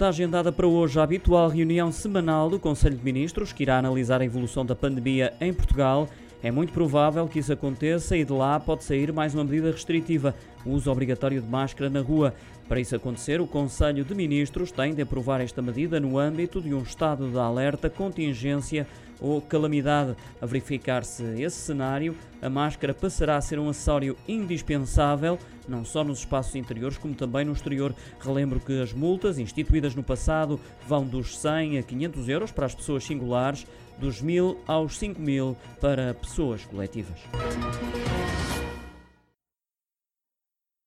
[0.00, 4.22] Está agendada para hoje a habitual reunião semanal do Conselho de Ministros, que irá analisar
[4.22, 6.08] a evolução da pandemia em Portugal.
[6.42, 10.34] É muito provável que isso aconteça e de lá pode sair mais uma medida restritiva,
[10.64, 12.32] o uso obrigatório de máscara na rua.
[12.66, 16.72] Para isso acontecer, o Conselho de Ministros tem de aprovar esta medida no âmbito de
[16.72, 18.86] um estado de alerta, contingência
[19.20, 20.16] ou calamidade.
[20.40, 25.38] A verificar-se esse cenário, a máscara passará a ser um acessório indispensável,
[25.68, 27.94] não só nos espaços interiores, como também no exterior.
[28.18, 32.74] Relembro que as multas instituídas no passado vão dos 100 a 500 euros para as
[32.74, 33.66] pessoas singulares,
[33.98, 37.20] dos 1000 aos 5000 para pessoas coletivas.